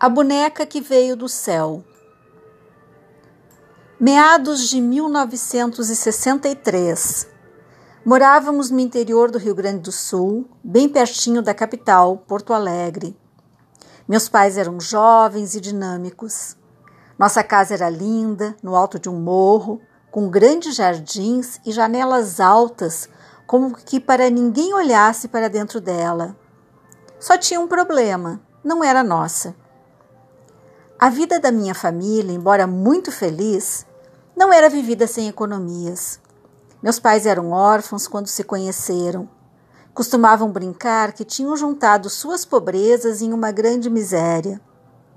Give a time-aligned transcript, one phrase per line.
[0.00, 1.82] A boneca que veio do céu.
[3.98, 7.26] Meados de 1963.
[8.04, 13.18] Morávamos no interior do Rio Grande do Sul, bem pertinho da capital, Porto Alegre.
[14.06, 16.56] Meus pais eram jovens e dinâmicos.
[17.18, 19.80] Nossa casa era linda, no alto de um morro,
[20.12, 23.08] com grandes jardins e janelas altas,
[23.48, 26.36] como que para ninguém olhasse para dentro dela.
[27.18, 29.56] Só tinha um problema: não era nossa.
[31.00, 33.86] A vida da minha família, embora muito feliz,
[34.36, 36.18] não era vivida sem economias.
[36.82, 39.28] Meus pais eram órfãos quando se conheceram.
[39.94, 44.60] Costumavam brincar que tinham juntado suas pobrezas em uma grande miséria.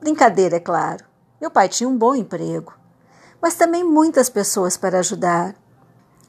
[0.00, 1.04] Brincadeira, é claro.
[1.38, 2.72] Meu pai tinha um bom emprego,
[3.38, 5.54] mas também muitas pessoas para ajudar.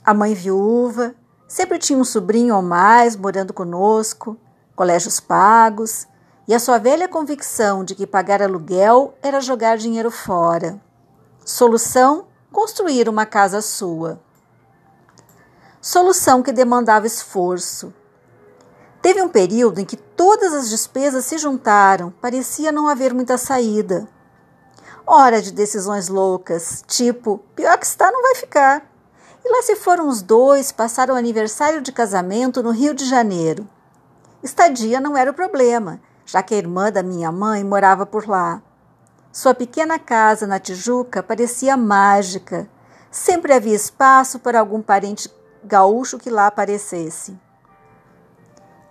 [0.04, 1.16] A mãe viúva
[1.48, 4.36] sempre tinha um sobrinho ou mais morando conosco,
[4.76, 6.06] colégios pagos
[6.48, 10.82] e a sua velha convicção de que pagar aluguel era jogar dinheiro fora.
[11.44, 14.22] Solução: construir uma casa sua.
[15.82, 17.94] Solução que demandava esforço.
[19.02, 24.08] Teve um período em que todas as despesas se juntaram, parecia não haver muita saída.
[25.06, 28.86] Hora de decisões loucas, tipo, pior que está, não vai ficar.
[29.46, 33.68] E lá se foram os dois passar o aniversário de casamento no Rio de Janeiro.
[34.44, 38.62] Estadia não era o problema, já que a irmã da minha mãe morava por lá.
[39.32, 42.70] Sua pequena casa na Tijuca parecia mágica.
[43.10, 45.32] Sempre havia espaço para algum parente
[45.64, 47.40] gaúcho que lá aparecesse.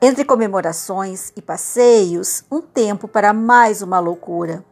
[0.00, 4.64] Entre comemorações e passeios, um tempo para mais uma loucura.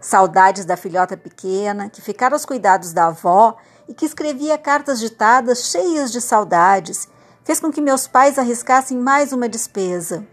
[0.00, 5.66] Saudades da filhota pequena, que ficara aos cuidados da avó e que escrevia cartas ditadas
[5.66, 7.06] cheias de saudades,
[7.44, 10.26] fez com que meus pais arriscassem mais uma despesa.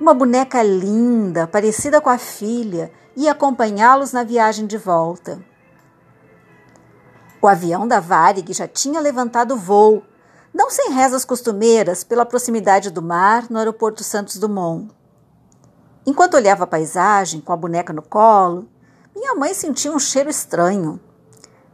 [0.00, 5.42] Uma boneca linda, parecida com a filha, ia acompanhá-los na viagem de volta.
[7.42, 10.04] O avião da Varig já tinha levantado voo,
[10.54, 14.88] não sem rezas costumeiras pela proximidade do mar no aeroporto Santos Dumont.
[16.06, 18.68] Enquanto olhava a paisagem com a boneca no colo,
[19.16, 21.00] minha mãe sentia um cheiro estranho.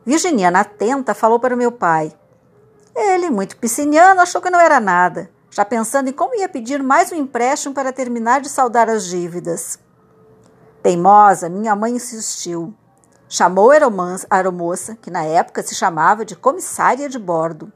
[0.04, 2.10] Virginiana, atenta, falou para o meu pai.
[2.96, 7.12] Ele, muito pisciniano, achou que não era nada já pensando em como ia pedir mais
[7.12, 9.78] um empréstimo para terminar de saldar as dívidas.
[10.82, 12.74] Teimosa, minha mãe insistiu.
[13.28, 13.74] Chamou a
[14.30, 17.72] aeromoça, que na época se chamava de comissária de bordo.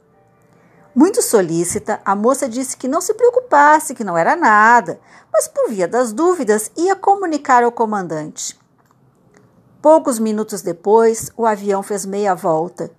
[0.93, 4.99] Muito solícita, a moça disse que não se preocupasse, que não era nada,
[5.31, 8.59] mas por via das dúvidas ia comunicar ao comandante.
[9.81, 12.98] Poucos minutos depois, o avião fez meia volta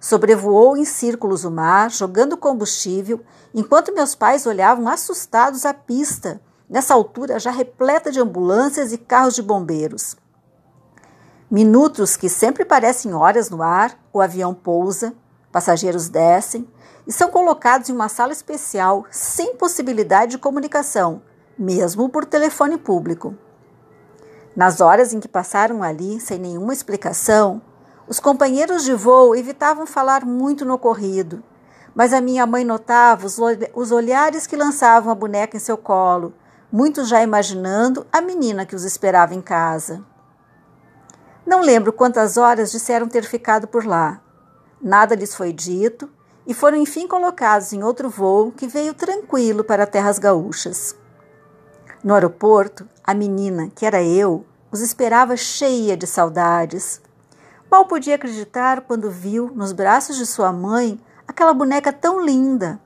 [0.00, 3.20] Sobrevoou em círculos o mar, jogando combustível,
[3.54, 9.34] enquanto meus pais olhavam assustados a pista, nessa altura já repleta de ambulâncias e carros
[9.34, 10.16] de bombeiros.
[11.50, 15.12] Minutos que sempre parecem horas no ar, o avião pousa,
[15.52, 16.66] passageiros descem
[17.06, 21.22] e são colocados em uma sala especial sem possibilidade de comunicação,
[21.58, 23.34] mesmo por telefone público.
[24.56, 27.60] Nas horas em que passaram ali sem nenhuma explicação,
[28.10, 31.44] os companheiros de voo evitavam falar muito no ocorrido,
[31.94, 36.34] mas a minha mãe notava os olhares que lançavam a boneca em seu colo,
[36.72, 40.04] muitos já imaginando a menina que os esperava em casa.
[41.46, 44.20] Não lembro quantas horas disseram ter ficado por lá.
[44.82, 46.10] Nada lhes foi dito
[46.44, 50.96] e foram enfim colocados em outro voo que veio tranquilo para terras gaúchas.
[52.02, 57.00] No aeroporto, a menina, que era eu, os esperava cheia de saudades,
[57.70, 62.80] Mal podia acreditar quando viu nos braços de sua mãe aquela boneca tão linda.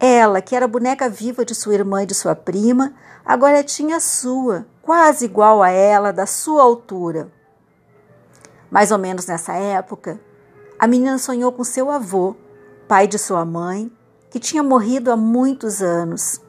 [0.00, 2.92] Ela, que era boneca viva de sua irmã e de sua prima,
[3.24, 7.30] agora tinha a sua, quase igual a ela, da sua altura.
[8.68, 10.20] Mais ou menos nessa época,
[10.76, 12.34] a menina sonhou com seu avô,
[12.88, 13.92] pai de sua mãe,
[14.28, 16.40] que tinha morrido há muitos anos.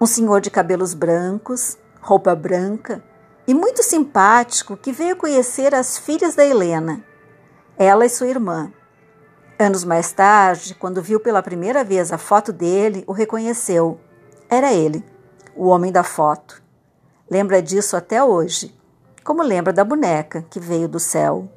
[0.00, 3.04] Um senhor de cabelos brancos, roupa branca,
[3.46, 7.04] e muito simpático que veio conhecer as filhas da Helena,
[7.76, 8.72] ela e sua irmã.
[9.58, 14.00] Anos mais tarde, quando viu pela primeira vez a foto dele, o reconheceu.
[14.48, 15.04] Era ele,
[15.54, 16.62] o homem da foto.
[17.30, 18.74] Lembra disso até hoje,
[19.24, 21.48] como lembra da boneca que veio do céu.